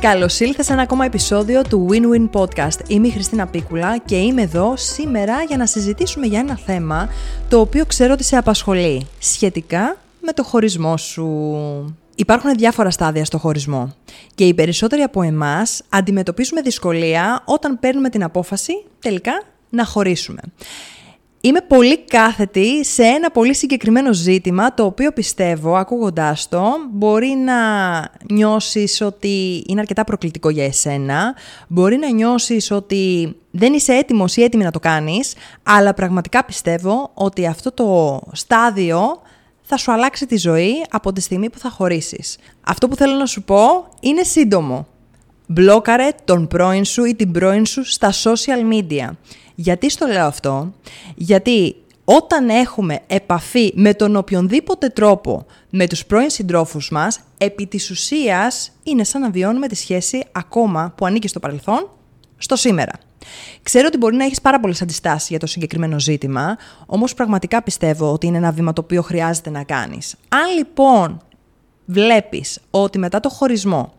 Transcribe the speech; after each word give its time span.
Καλώς 0.00 0.40
ήλθες 0.40 0.66
σε 0.66 0.72
ένα 0.72 0.82
ακόμα 0.82 1.04
επεισόδιο 1.04 1.62
του 1.62 1.88
Win-Win 1.90 2.40
Podcast. 2.40 2.78
Είμαι 2.88 3.06
η 3.06 3.10
Χριστίνα 3.10 3.46
Πίκουλα 3.46 3.98
και 3.98 4.16
είμαι 4.16 4.42
εδώ 4.42 4.76
σήμερα 4.76 5.42
για 5.42 5.56
να 5.56 5.66
συζητήσουμε 5.66 6.26
για 6.26 6.38
ένα 6.38 6.56
θέμα 6.56 7.08
το 7.48 7.60
οποίο 7.60 7.86
ξέρω 7.86 8.12
ότι 8.12 8.24
σε 8.24 8.36
απασχολεί 8.36 9.06
σχετικά 9.18 9.96
με 10.20 10.32
το 10.32 10.42
χωρισμό 10.42 10.96
σου. 10.96 11.26
Υπάρχουν 12.14 12.54
διάφορα 12.56 12.90
στάδια 12.90 13.24
στο 13.24 13.38
χωρισμό 13.38 13.94
και 14.34 14.44
οι 14.44 14.54
περισσότεροι 14.54 15.02
από 15.02 15.22
εμάς 15.22 15.82
αντιμετωπίζουμε 15.88 16.60
δυσκολία 16.60 17.42
όταν 17.44 17.78
παίρνουμε 17.78 18.08
την 18.08 18.22
απόφαση 18.22 18.84
τελικά 19.00 19.42
να 19.70 19.84
χωρίσουμε. 19.84 20.40
Είμαι 21.40 21.60
πολύ 21.60 22.04
κάθετη 22.04 22.84
σε 22.84 23.02
ένα 23.02 23.30
πολύ 23.30 23.54
συγκεκριμένο 23.54 24.12
ζήτημα, 24.12 24.74
το 24.74 24.84
οποίο 24.84 25.12
πιστεύω, 25.12 25.76
ακούγοντάς 25.76 26.48
το, 26.48 26.64
μπορεί 26.92 27.28
να 27.28 27.54
νιώσεις 28.30 29.00
ότι 29.00 29.64
είναι 29.68 29.80
αρκετά 29.80 30.04
προκλητικό 30.04 30.50
για 30.50 30.64
εσένα, 30.64 31.34
μπορεί 31.68 31.96
να 31.96 32.10
νιώσεις 32.10 32.70
ότι 32.70 33.36
δεν 33.50 33.72
είσαι 33.72 33.92
έτοιμος 33.92 34.36
ή 34.36 34.42
έτοιμη 34.42 34.64
να 34.64 34.70
το 34.70 34.78
κάνεις, 34.78 35.34
αλλά 35.62 35.94
πραγματικά 35.94 36.44
πιστεύω 36.44 37.10
ότι 37.14 37.46
αυτό 37.46 37.72
το 37.72 38.20
στάδιο 38.32 39.20
θα 39.62 39.76
σου 39.76 39.92
αλλάξει 39.92 40.26
τη 40.26 40.36
ζωή 40.36 40.84
από 40.90 41.12
τη 41.12 41.20
στιγμή 41.20 41.50
που 41.50 41.58
θα 41.58 41.70
χωρίσεις. 41.70 42.38
Αυτό 42.60 42.88
που 42.88 42.96
θέλω 42.96 43.14
να 43.14 43.26
σου 43.26 43.42
πω 43.42 43.88
είναι 44.00 44.22
σύντομο. 44.22 44.86
Μπλόκαρε 45.46 46.08
τον 46.24 46.48
πρώην 46.48 46.84
σου 46.84 47.04
ή 47.04 47.14
την 47.14 47.32
πρώην 47.32 47.66
σου 47.66 47.84
στα 47.84 48.12
social 48.12 48.72
media. 48.72 49.08
Γιατί 49.60 49.90
στο 49.90 50.06
λέω 50.06 50.26
αυτό, 50.26 50.72
γιατί 51.14 51.76
όταν 52.04 52.48
έχουμε 52.48 52.98
επαφή 53.06 53.72
με 53.74 53.94
τον 53.94 54.16
οποιονδήποτε 54.16 54.88
τρόπο 54.88 55.46
με 55.70 55.86
τους 55.86 56.06
πρώην 56.06 56.30
συντρόφους 56.30 56.90
μας, 56.90 57.20
επί 57.38 57.66
της 57.66 57.90
ουσίας 57.90 58.72
είναι 58.82 59.04
σαν 59.04 59.20
να 59.20 59.30
βιώνουμε 59.30 59.68
τη 59.68 59.74
σχέση 59.74 60.24
ακόμα 60.32 60.92
που 60.96 61.06
ανήκει 61.06 61.28
στο 61.28 61.40
παρελθόν, 61.40 61.90
στο 62.36 62.56
σήμερα. 62.56 62.92
Ξέρω 63.62 63.86
ότι 63.86 63.96
μπορεί 63.96 64.16
να 64.16 64.24
έχεις 64.24 64.40
πάρα 64.40 64.60
πολλές 64.60 64.82
αντιστάσεις 64.82 65.28
για 65.28 65.38
το 65.38 65.46
συγκεκριμένο 65.46 66.00
ζήτημα, 66.00 66.56
όμως 66.86 67.14
πραγματικά 67.14 67.62
πιστεύω 67.62 68.12
ότι 68.12 68.26
είναι 68.26 68.36
ένα 68.36 68.50
βήμα 68.50 68.72
το 68.72 68.80
οποίο 68.80 69.02
χρειάζεται 69.02 69.50
να 69.50 69.62
κάνεις. 69.62 70.14
Αν 70.28 70.56
λοιπόν 70.56 71.20
βλέπεις 71.84 72.60
ότι 72.70 72.98
μετά 72.98 73.20
το 73.20 73.28
χωρισμό 73.28 73.92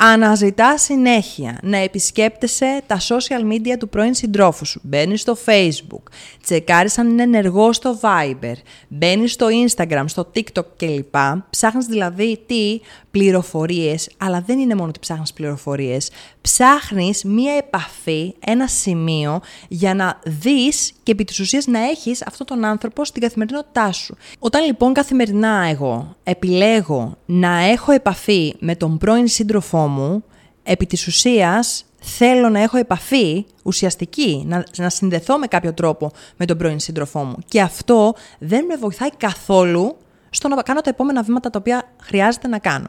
Αναζητά 0.00 0.78
συνέχεια 0.78 1.58
να 1.62 1.76
επισκέπτεσαι 1.76 2.82
τα 2.86 2.98
social 2.98 3.52
media 3.52 3.76
του 3.78 3.88
πρώην 3.88 4.14
συντρόφου 4.14 4.64
σου. 4.64 4.80
Μπαίνεις 4.82 5.20
στο 5.20 5.36
Facebook, 5.46 6.02
τσεκάρεις 6.42 6.98
αν 6.98 7.08
είναι 7.08 7.22
ενεργός 7.22 7.76
στο 7.76 7.98
Viber, 8.02 8.54
μπαίνεις 8.88 9.32
στο 9.32 9.46
Instagram, 9.66 10.04
στο 10.06 10.30
TikTok 10.34 10.66
κλπ. 10.76 11.14
Ψάχνεις 11.50 11.86
δηλαδή 11.86 12.42
τι; 12.46 12.80
Πληροφορίες, 13.10 14.10
αλλά 14.16 14.40
δεν 14.46 14.58
είναι 14.58 14.74
μόνο 14.74 14.88
ότι 14.88 14.98
ψάχνεις 14.98 15.32
πληροφορίες. 15.32 16.10
Ψάχνεις 16.40 17.24
μία 17.24 17.52
επαφή, 17.52 18.34
ένα 18.46 18.66
σημείο 18.66 19.40
για 19.68 19.94
να 19.94 20.20
δεις 20.24 20.92
και 21.02 21.12
επί 21.12 21.24
της 21.24 21.40
ουσίας 21.40 21.66
να 21.66 21.78
έχεις 21.78 22.22
αυτόν 22.26 22.46
τον 22.46 22.64
άνθρωπο 22.64 23.04
στην 23.04 23.22
καθημερινότητά 23.22 23.92
σου. 23.92 24.16
Όταν 24.38 24.64
λοιπόν 24.64 24.92
καθημερινά 24.92 25.66
εγώ 25.70 26.16
επιλέγω 26.22 27.16
να 27.26 27.58
έχω 27.58 27.92
επαφή 27.92 28.54
με 28.58 28.76
τον 28.76 28.98
πρώην 28.98 29.28
σύντροφό 29.28 29.87
μου, 29.88 30.24
επί 30.62 30.86
της 30.86 31.06
ουσίας 31.06 31.84
θέλω 32.00 32.48
να 32.48 32.62
έχω 32.62 32.76
επαφή 32.76 33.46
ουσιαστική, 33.62 34.44
να, 34.46 34.64
να 34.76 34.88
συνδεθώ 34.88 35.38
με 35.38 35.46
κάποιο 35.46 35.74
τρόπο 35.74 36.10
με 36.36 36.44
τον 36.44 36.58
πρώην 36.58 36.80
σύντροφό 36.80 37.24
μου. 37.24 37.36
Και 37.48 37.60
αυτό 37.60 38.14
δεν 38.38 38.64
με 38.64 38.76
βοηθάει 38.76 39.10
καθόλου 39.16 39.96
στο 40.30 40.48
να 40.48 40.62
κάνω 40.62 40.80
τα 40.80 40.90
επόμενα 40.90 41.22
βήματα 41.22 41.50
τα 41.50 41.58
οποία 41.58 41.92
χρειάζεται 42.02 42.48
να 42.48 42.58
κάνω. 42.58 42.88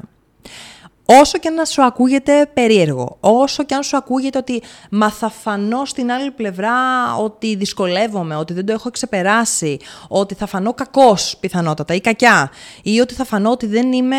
Όσο 1.12 1.38
και 1.38 1.50
να 1.50 1.66
σου 1.66 1.84
ακούγεται 1.84 2.50
περίεργο, 2.54 3.18
όσο 3.20 3.64
και 3.64 3.76
αν 3.76 3.84
σου 3.84 3.98
ακούγεται 3.98 4.38
ότι 4.38 4.62
μα 4.92 5.10
θα 5.10 5.30
φανώ 5.30 5.86
στην 5.86 6.12
άλλη 6.12 6.32
πλευρά 6.32 6.72
ότι 7.20 7.56
δυσκολεύομαι, 7.56 8.36
ότι 8.36 8.54
δεν 8.54 8.66
το 8.66 8.74
έχω 8.74 8.90
ξεπεράσει, 8.90 9.78
ότι 10.08 10.34
θα 10.34 10.46
φανώ 10.46 10.74
κακός 10.74 11.38
πιθανότατα 11.40 11.94
ή 11.94 12.02
κακιά, 12.02 12.52
ή 12.84 13.00
ότι 13.00 13.14
θα 13.14 13.26
φανώ 13.26 13.52
ότι 13.52 13.66
δεν 13.66 13.94
είμαι 13.94 14.18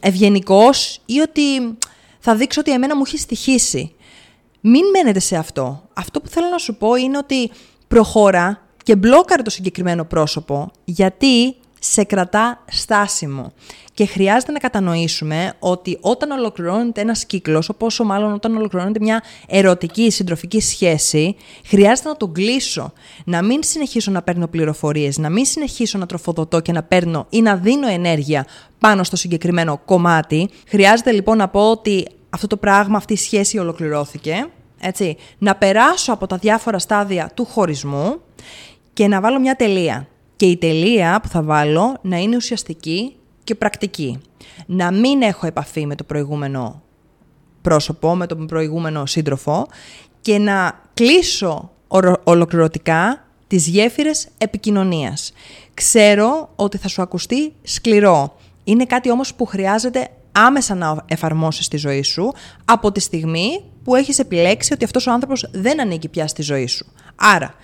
ευγενικός 0.00 1.00
ή 1.06 1.20
ότι 1.20 1.40
θα 2.26 2.34
δείξω 2.34 2.60
ότι 2.60 2.72
εμένα 2.72 2.96
μου 2.96 3.02
έχει 3.06 3.18
στοιχήσει. 3.18 3.94
Μην 4.60 4.82
μένετε 4.92 5.18
σε 5.18 5.36
αυτό. 5.36 5.88
Αυτό 5.92 6.20
που 6.20 6.28
θέλω 6.28 6.48
να 6.48 6.58
σου 6.58 6.76
πω 6.76 6.94
είναι 6.94 7.18
ότι 7.18 7.50
προχώρα 7.88 8.66
και 8.82 8.96
μπλόκαρε 8.96 9.42
το 9.42 9.50
συγκεκριμένο 9.50 10.04
πρόσωπο, 10.04 10.70
γιατί 10.84 11.56
σε 11.84 12.04
κρατά 12.04 12.64
στάσιμο. 12.70 13.52
Και 13.94 14.06
χρειάζεται 14.06 14.52
να 14.52 14.58
κατανοήσουμε 14.58 15.52
ότι 15.58 15.98
όταν 16.00 16.30
ολοκληρώνεται 16.30 17.00
ένας 17.00 17.24
κύκλος, 17.24 17.70
όσο 17.78 18.04
μάλλον 18.04 18.32
όταν 18.32 18.56
ολοκληρώνεται 18.56 18.98
μια 19.00 19.22
ερωτική 19.46 20.10
συντροφική 20.10 20.60
σχέση, 20.60 21.36
χρειάζεται 21.66 22.08
να 22.08 22.16
τον 22.16 22.32
κλείσω. 22.32 22.92
Να 23.24 23.42
μην 23.42 23.62
συνεχίσω 23.62 24.10
να 24.10 24.22
παίρνω 24.22 24.46
πληροφορίες, 24.46 25.18
να 25.18 25.30
μην 25.30 25.44
συνεχίσω 25.44 25.98
να 25.98 26.06
τροφοδοτώ 26.06 26.60
και 26.60 26.72
να 26.72 26.82
παίρνω 26.82 27.26
ή 27.30 27.42
να 27.42 27.56
δίνω 27.56 27.88
ενέργεια 27.88 28.46
πάνω 28.78 29.04
στο 29.04 29.16
συγκεκριμένο 29.16 29.80
κομμάτι. 29.84 30.50
Χρειάζεται 30.68 31.12
λοιπόν 31.12 31.36
να 31.36 31.48
πω 31.48 31.70
ότι 31.70 32.06
αυτό 32.30 32.46
το 32.46 32.56
πράγμα, 32.56 32.96
αυτή 32.96 33.12
η 33.12 33.16
σχέση 33.16 33.58
ολοκληρώθηκε. 33.58 34.46
Έτσι, 34.80 35.16
να 35.38 35.54
περάσω 35.54 36.12
από 36.12 36.26
τα 36.26 36.36
διάφορα 36.36 36.78
στάδια 36.78 37.30
του 37.34 37.44
χωρισμού 37.44 38.20
και 38.92 39.08
να 39.08 39.20
βάλω 39.20 39.40
μια 39.40 39.54
τελεία 39.54 40.08
και 40.36 40.46
η 40.46 40.56
τελεία 40.56 41.20
που 41.22 41.28
θα 41.28 41.42
βάλω 41.42 41.96
να 42.02 42.16
είναι 42.16 42.36
ουσιαστική 42.36 43.16
και 43.44 43.54
πρακτική. 43.54 44.20
Να 44.66 44.92
μην 44.92 45.22
έχω 45.22 45.46
επαφή 45.46 45.86
με 45.86 45.94
το 45.94 46.04
προηγούμενο 46.04 46.82
πρόσωπο, 47.62 48.14
με 48.14 48.26
τον 48.26 48.46
προηγούμενο 48.46 49.06
σύντροφο 49.06 49.66
και 50.20 50.38
να 50.38 50.80
κλείσω 50.94 51.70
ολοκληρωτικά 52.24 53.24
τις 53.46 53.66
γέφυρες 53.66 54.28
επικοινωνίας. 54.38 55.32
Ξέρω 55.74 56.50
ότι 56.56 56.78
θα 56.78 56.88
σου 56.88 57.02
ακουστεί 57.02 57.52
σκληρό. 57.62 58.36
Είναι 58.64 58.84
κάτι 58.84 59.10
όμως 59.10 59.34
που 59.34 59.44
χρειάζεται 59.44 60.08
άμεσα 60.32 60.74
να 60.74 61.04
εφαρμόσεις 61.06 61.64
στη 61.64 61.76
ζωή 61.76 62.02
σου 62.02 62.32
από 62.64 62.92
τη 62.92 63.00
στιγμή 63.00 63.64
που 63.84 63.94
έχεις 63.94 64.18
επιλέξει 64.18 64.72
ότι 64.72 64.84
αυτός 64.84 65.06
ο 65.06 65.12
άνθρωπος 65.12 65.48
δεν 65.52 65.80
ανήκει 65.80 66.08
πια 66.08 66.26
στη 66.26 66.42
ζωή 66.42 66.66
σου. 66.66 66.86
Άρα, 67.16 67.54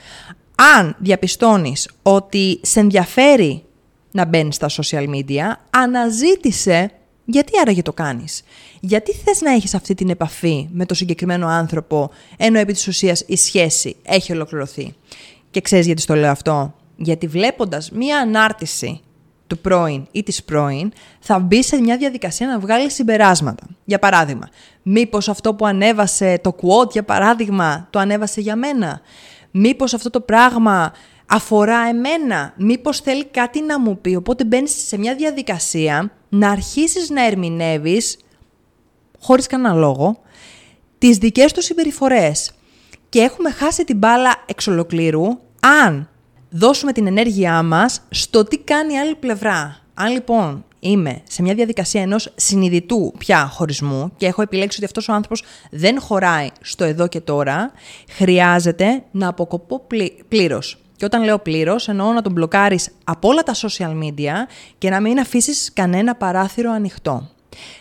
αν 0.76 0.96
διαπιστώνεις 0.98 1.88
ότι 2.02 2.60
σε 2.62 2.80
ενδιαφέρει 2.80 3.64
να 4.10 4.24
μπαίνεις 4.24 4.54
στα 4.54 4.68
social 4.68 5.08
media, 5.08 5.52
αναζήτησε 5.70 6.90
γιατί 7.24 7.52
άραγε 7.60 7.82
το 7.82 7.92
κάνεις. 7.92 8.42
Γιατί 8.80 9.12
θες 9.12 9.40
να 9.40 9.52
έχεις 9.52 9.74
αυτή 9.74 9.94
την 9.94 10.10
επαφή 10.10 10.68
με 10.72 10.86
το 10.86 10.94
συγκεκριμένο 10.94 11.46
άνθρωπο, 11.46 12.10
ενώ 12.36 12.58
επί 12.58 12.72
της 12.72 12.86
ουσίας 12.86 13.24
η 13.26 13.36
σχέση 13.36 13.96
έχει 14.02 14.32
ολοκληρωθεί. 14.32 14.94
Και 15.50 15.60
ξέρεις 15.60 15.86
γιατί 15.86 16.00
στο 16.00 16.14
λέω 16.14 16.30
αυτό; 16.30 16.74
Γιατί 16.96 17.26
βλέποντας 17.26 17.90
μία 17.90 18.18
ανάρτηση 18.18 19.00
του 19.46 19.58
πρώην 19.58 20.06
ή 20.10 20.22
της 20.22 20.44
πρώην, 20.44 20.92
θα 21.20 21.38
μπει 21.38 21.62
σε 21.62 21.80
μια 21.80 21.96
διαδικασία 21.96 22.46
να 22.46 22.58
βγάλει 22.58 22.90
συμπεράσματα. 22.90 23.66
Για 23.84 23.98
παράδειγμα, 23.98 24.48
μήπως 24.82 25.28
αυτό 25.28 25.54
που 25.54 25.66
ανέβασε 25.66 26.38
το 26.42 26.56
quote, 26.62 26.90
για 26.90 27.04
παράδειγμα, 27.04 27.86
το 27.90 27.98
ανέβασε 27.98 28.40
για 28.40 28.56
μένα; 28.56 29.00
Μήπως 29.50 29.94
αυτό 29.94 30.10
το 30.10 30.20
πράγμα 30.20 30.92
αφορά 31.26 31.88
εμένα, 31.88 32.54
μήπως 32.56 33.00
θέλει 33.00 33.24
κάτι 33.24 33.62
να 33.62 33.80
μου 33.80 33.98
πει; 34.00 34.14
Οπότε 34.14 34.44
μπαίνεις 34.44 34.86
σε 34.86 34.98
μια 34.98 35.14
διαδικασία 35.14 36.12
να 36.28 36.50
αρχίσεις 36.50 37.10
να 37.10 37.26
ερμηνεύεις, 37.26 38.18
χωρίς 39.20 39.46
κανένα 39.46 39.74
λόγο, 39.74 40.20
τις 40.98 41.18
δικές 41.18 41.52
του 41.52 41.62
συμπεριφορές. 41.62 42.50
Και 43.08 43.20
έχουμε 43.20 43.50
χάσει 43.50 43.84
την 43.84 43.96
μπάλα 43.96 44.34
εξ 44.46 44.66
ολοκλήρου 44.66 45.26
αν 45.60 46.08
δώσουμε 46.50 46.92
την 46.92 47.06
ενέργειά 47.06 47.62
μας 47.62 48.02
στο 48.10 48.44
τι 48.44 48.58
κάνει 48.58 48.94
η 48.94 48.98
άλλη 48.98 49.14
πλευρά. 49.14 49.80
Αν 49.94 50.12
λοιπόν 50.12 50.64
είμαι 50.80 51.20
σε 51.28 51.42
μια 51.42 51.54
διαδικασία 51.54 52.02
ενός 52.02 52.32
συνειδητού 52.36 53.12
πια 53.18 53.46
χωρισμού 53.46 54.12
και 54.16 54.26
έχω 54.26 54.42
επιλέξει 54.42 54.76
ότι 54.76 54.86
αυτός 54.86 55.08
ο 55.08 55.12
άνθρωπος 55.12 55.44
δεν 55.70 56.00
χωράει 56.00 56.48
στο 56.60 56.84
εδώ 56.84 57.06
και 57.06 57.20
τώρα, 57.20 57.72
χρειάζεται 58.10 59.02
να 59.10 59.28
αποκοπώ 59.28 59.86
πλήρως. 60.28 60.78
Και 60.96 61.04
όταν 61.04 61.24
λέω 61.24 61.38
πλήρως, 61.38 61.88
εννοώ 61.88 62.12
να 62.12 62.22
τον 62.22 62.32
μπλοκάρεις 62.32 62.90
από 63.04 63.28
όλα 63.28 63.42
τα 63.42 63.54
social 63.54 63.98
media 64.02 64.32
και 64.78 64.90
να 64.90 65.00
μην 65.00 65.18
αφήσεις 65.18 65.70
κανένα 65.72 66.14
παράθυρο 66.14 66.72
ανοιχτό. 66.72 67.28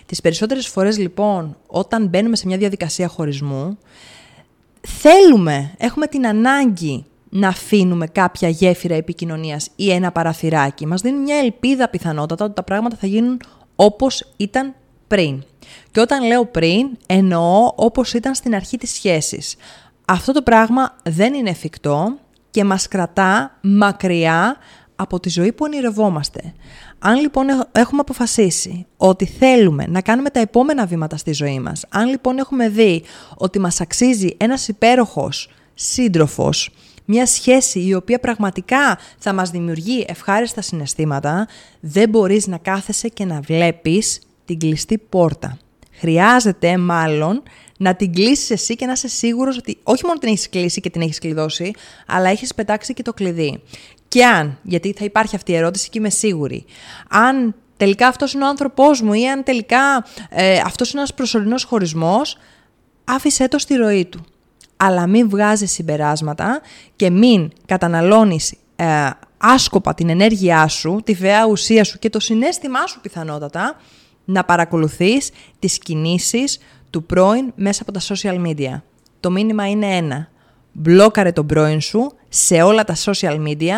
Τις 0.05 0.21
περισσότερες 0.21 0.67
φορές 0.67 0.97
λοιπόν, 0.97 1.57
όταν 1.67 2.07
μπαίνουμε 2.07 2.35
σε 2.35 2.47
μια 2.47 2.57
διαδικασία 2.57 3.07
χωρισμού, 3.07 3.77
θέλουμε, 4.81 5.73
έχουμε 5.77 6.07
την 6.07 6.27
ανάγκη 6.27 7.05
να 7.29 7.47
αφήνουμε 7.47 8.07
κάποια 8.07 8.49
γέφυρα 8.49 8.95
επικοινωνίας 8.95 9.69
ή 9.75 9.91
ένα 9.91 10.11
παραθυράκι. 10.11 10.85
Μας 10.85 11.01
δίνουν 11.01 11.21
μια 11.21 11.37
ελπίδα 11.37 11.89
πιθανότατα 11.89 12.45
ότι 12.45 12.53
τα 12.53 12.63
πράγματα 12.63 12.95
θα 12.95 13.07
γίνουν 13.07 13.39
όπως 13.75 14.33
ήταν 14.37 14.73
πριν. 15.07 15.43
Και 15.91 15.99
όταν 15.99 16.25
λέω 16.27 16.45
πριν, 16.45 16.97
εννοώ 17.05 17.73
όπως 17.75 18.13
ήταν 18.13 18.35
στην 18.35 18.55
αρχή 18.55 18.77
της 18.77 18.91
σχέσης. 18.91 19.55
Αυτό 20.05 20.31
το 20.31 20.41
πράγμα 20.41 20.95
δεν 21.03 21.33
είναι 21.33 21.49
εφικτό 21.49 22.17
και 22.49 22.63
μας 22.63 22.87
κρατά 22.87 23.57
μακριά 23.61 24.57
από 24.95 25.19
τη 25.19 25.29
ζωή 25.29 25.51
που 25.51 25.65
ονειρευόμαστε. 25.65 26.53
Αν 26.99 27.19
λοιπόν 27.19 27.45
έχουμε 27.71 28.01
αποφασίσει 28.01 28.85
ότι 28.97 29.25
θέλουμε 29.25 29.85
να 29.87 30.01
κάνουμε 30.01 30.29
τα 30.29 30.39
επόμενα 30.39 30.85
βήματα 30.85 31.17
στη 31.17 31.33
ζωή 31.33 31.59
μας, 31.59 31.85
αν 31.89 32.07
λοιπόν 32.07 32.37
έχουμε 32.37 32.69
δει 32.69 33.03
ότι 33.37 33.59
μας 33.59 33.81
αξίζει 33.81 34.35
ένας 34.37 34.67
υπέροχος 34.67 35.49
σύντροφος, 35.81 36.69
μια 37.05 37.25
σχέση 37.25 37.79
η 37.79 37.93
οποία 37.93 38.19
πραγματικά 38.19 38.99
θα 39.17 39.33
μας 39.33 39.49
δημιουργεί 39.49 40.05
ευχάριστα 40.07 40.61
συναισθήματα, 40.61 41.47
δεν 41.79 42.09
μπορείς 42.09 42.47
να 42.47 42.57
κάθεσαι 42.57 43.07
και 43.07 43.25
να 43.25 43.39
βλέπεις 43.39 44.19
την 44.45 44.59
κλειστή 44.59 44.97
πόρτα. 44.97 45.57
Χρειάζεται 45.91 46.77
μάλλον 46.77 47.43
να 47.77 47.95
την 47.95 48.13
κλείσεις 48.13 48.49
εσύ 48.49 48.75
και 48.75 48.85
να 48.85 48.91
είσαι 48.91 49.07
σίγουρος 49.07 49.57
ότι 49.57 49.77
όχι 49.83 50.05
μόνο 50.05 50.19
την 50.19 50.29
έχεις 50.29 50.49
κλείσει 50.49 50.81
και 50.81 50.89
την 50.89 51.01
έχεις 51.01 51.19
κλειδώσει, 51.19 51.71
αλλά 52.07 52.29
έχεις 52.29 52.53
πετάξει 52.53 52.93
και 52.93 53.01
το 53.01 53.13
κλειδί. 53.13 53.61
Και 54.07 54.25
αν, 54.25 54.59
γιατί 54.63 54.93
θα 54.97 55.05
υπάρχει 55.05 55.35
αυτή 55.35 55.51
η 55.51 55.55
ερώτηση 55.55 55.89
και 55.89 55.99
είμαι 55.99 56.09
σίγουρη, 56.09 56.65
αν 57.09 57.55
τελικά 57.77 58.07
αυτός 58.07 58.33
είναι 58.33 58.43
ο 58.43 58.47
άνθρωπός 58.47 59.01
μου 59.01 59.13
ή 59.13 59.29
αν 59.29 59.43
τελικά 59.43 60.05
ε, 60.29 60.57
αυτός 60.65 60.91
είναι 60.91 60.99
ένας 60.99 61.13
προσωρινός 61.13 61.63
χωρισμός, 61.63 62.37
άφησέ 63.03 63.47
το 63.47 63.57
στη 63.57 63.75
ροή 63.75 64.05
του. 64.05 64.25
Αλλά 64.81 65.07
μην 65.07 65.29
βγάζεις 65.29 65.71
συμπεράσματα 65.71 66.61
και 66.95 67.09
μην 67.09 67.51
καταναλώνεις 67.65 68.53
ε, 68.75 69.09
άσκοπα 69.37 69.93
την 69.93 70.09
ενέργειά 70.09 70.67
σου, 70.67 71.01
τη 71.03 71.13
βέα 71.13 71.45
ουσία 71.47 71.83
σου 71.83 71.99
και 71.99 72.09
το 72.09 72.19
συνέστημά 72.19 72.87
σου 72.87 73.01
πιθανότατα, 73.01 73.75
να 74.25 74.43
παρακολουθείς 74.43 75.29
τις 75.59 75.77
κινήσεις 75.77 76.59
του 76.89 77.03
πρώην 77.03 77.51
μέσα 77.55 77.81
από 77.81 77.91
τα 77.91 77.99
social 77.99 78.45
media. 78.45 78.81
Το 79.19 79.31
μήνυμα 79.31 79.69
είναι 79.69 79.95
ένα. 79.95 80.29
Μπλόκαρε 80.71 81.31
τον 81.31 81.45
πρώην 81.45 81.81
σου 81.81 82.11
σε 82.29 82.61
όλα 82.61 82.83
τα 82.83 82.95
social 82.95 83.47
media 83.47 83.73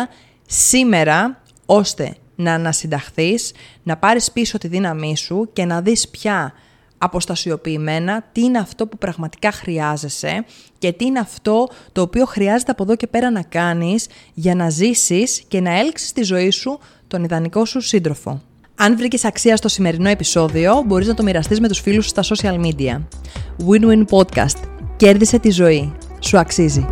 σήμερα 0.46 1.42
ώστε 1.66 2.16
να 2.34 2.54
ανασυνταχθείς, 2.54 3.52
να 3.82 3.96
πάρεις 3.96 4.32
πίσω 4.32 4.58
τη 4.58 4.68
δύναμή 4.68 5.16
σου 5.16 5.50
και 5.52 5.64
να 5.64 5.80
δεις 5.80 6.08
πια 6.08 6.52
αποστασιοποιημένα 7.04 8.24
τι 8.32 8.40
είναι 8.42 8.58
αυτό 8.58 8.86
που 8.86 8.98
πραγματικά 8.98 9.52
χρειάζεσαι 9.52 10.44
και 10.78 10.92
τι 10.92 11.04
είναι 11.04 11.18
αυτό 11.18 11.68
το 11.92 12.00
οποίο 12.00 12.24
χρειάζεται 12.24 12.70
από 12.70 12.82
εδώ 12.82 12.96
και 12.96 13.06
πέρα 13.06 13.30
να 13.30 13.42
κάνεις 13.42 14.06
για 14.34 14.54
να 14.54 14.70
ζήσεις 14.70 15.42
και 15.48 15.60
να 15.60 15.78
έλξεις 15.78 16.12
τη 16.12 16.22
ζωή 16.22 16.50
σου 16.50 16.78
τον 17.08 17.24
ιδανικό 17.24 17.64
σου 17.64 17.80
σύντροφο. 17.80 18.42
Αν 18.74 18.96
βρήκες 18.96 19.24
αξία 19.24 19.56
στο 19.56 19.68
σημερινό 19.68 20.08
επεισόδιο, 20.08 20.82
μπορείς 20.86 21.06
να 21.06 21.14
το 21.14 21.22
μοιραστείς 21.22 21.60
με 21.60 21.68
τους 21.68 21.80
φίλους 21.80 22.04
σου 22.04 22.10
στα 22.10 22.22
social 22.22 22.60
media. 22.64 23.00
Win-win 23.68 24.04
podcast. 24.10 24.58
Κέρδισε 24.96 25.38
τη 25.38 25.50
ζωή. 25.50 25.92
Σου 26.20 26.38
αξίζει. 26.38 26.86